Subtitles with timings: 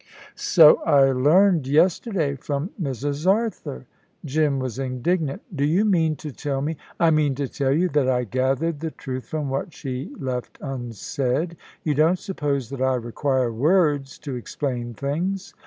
[0.33, 3.29] "So I learned yesterday from Mrs.
[3.31, 3.85] Arthur."
[4.25, 5.43] Jim was indignant.
[5.55, 8.89] "Do you mean to tell me?" "I mean to tell you that I gathered the
[8.89, 11.55] truth from what she left unsaid.
[11.83, 15.53] You don't suppose that I require words to explain things."